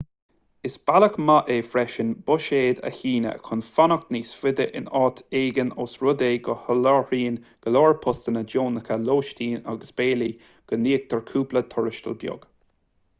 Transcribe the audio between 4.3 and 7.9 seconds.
faide in áit éigin ós rud é go soláthraíonn go